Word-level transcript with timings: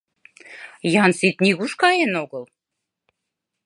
Янсит 1.03 1.35
нигуш 1.43 1.71
каен 1.81 2.13
огыл. 2.23 2.43